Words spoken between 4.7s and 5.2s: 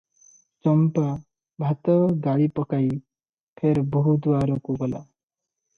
ଗଲା।